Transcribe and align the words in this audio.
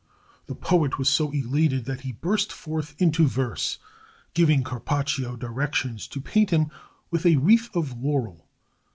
The 0.47 0.55
poet 0.55 0.97
was 0.97 1.09
so 1.09 1.29
elated 1.29 1.85
that 1.85 2.01
he 2.01 2.11
burst 2.11 2.51
forth 2.51 2.99
into 2.99 3.27
verse, 3.27 3.77
giving 4.33 4.63
Carpaccio 4.63 5.35
directions 5.35 6.07
to 6.07 6.19
paint 6.19 6.49
him 6.49 6.71
with 7.11 7.23
a 7.23 7.35
wreath 7.35 7.69
of 7.75 7.95
laurel. 7.95 8.47